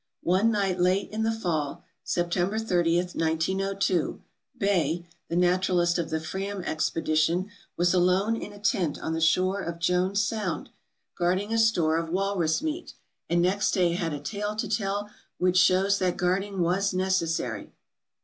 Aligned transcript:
One 0.23 0.49
night 0.49 0.79
late 0.79 1.11
in 1.11 1.21
the 1.21 1.31
fall 1.31 1.83
(September 2.03 2.57
30, 2.57 3.01
1902), 3.13 4.19
Bay, 4.57 5.05
the 5.29 5.35
naturalist 5.35 5.99
of 5.99 6.09
the 6.09 6.19
"Fram" 6.19 6.63
expedition, 6.63 7.51
was 7.77 7.93
alone 7.93 8.35
in 8.35 8.51
a 8.51 8.57
tent 8.57 8.97
on 8.99 9.13
the 9.13 9.21
shore 9.21 9.61
of 9.61 9.77
Jones 9.77 10.23
Sound, 10.23 10.71
guarding 11.15 11.53
a 11.53 11.59
store 11.59 11.97
of 11.97 12.09
walrus 12.09 12.63
meat, 12.63 12.95
and 13.29 13.43
next 13.43 13.73
day 13.73 13.91
had 13.93 14.11
a 14.11 14.19
tale 14.19 14.55
to 14.55 14.67
tell 14.67 15.11
which 15.37 15.57
shows 15.57 15.99
that 15.99 16.17
guarding 16.17 16.61
was 16.61 16.95
necessary. 16.95 17.71